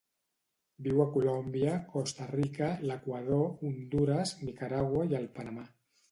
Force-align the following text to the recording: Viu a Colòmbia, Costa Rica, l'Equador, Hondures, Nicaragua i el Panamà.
Viu 0.85 1.01
a 1.01 1.05
Colòmbia, 1.17 1.73
Costa 1.91 2.25
Rica, 2.31 2.69
l'Equador, 2.91 3.43
Hondures, 3.67 4.31
Nicaragua 4.47 5.05
i 5.13 5.15
el 5.21 5.29
Panamà. 5.37 5.67